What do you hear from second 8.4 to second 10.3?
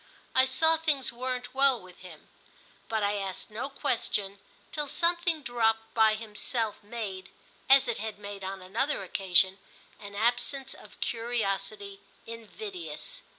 on another occasion, an